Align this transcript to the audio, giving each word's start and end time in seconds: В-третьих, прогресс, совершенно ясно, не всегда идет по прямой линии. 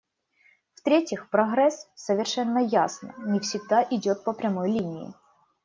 В-третьих, 0.73 1.29
прогресс, 1.29 1.87
совершенно 1.93 2.57
ясно, 2.57 3.13
не 3.19 3.39
всегда 3.39 3.83
идет 3.83 4.23
по 4.23 4.33
прямой 4.33 4.71
линии. 4.71 5.13